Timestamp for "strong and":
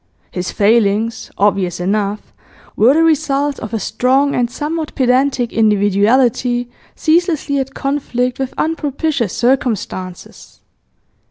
3.79-4.49